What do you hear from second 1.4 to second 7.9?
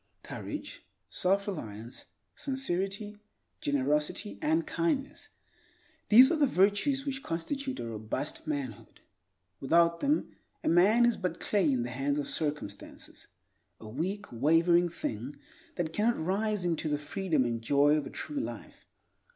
reliance, sincerity, generosity and kindness—these are the virtues which constitute a